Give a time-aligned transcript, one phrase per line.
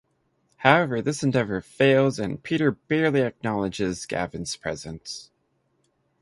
[0.55, 5.29] However, this endeavor fails and Peter barely acknowledges Gavin's presence.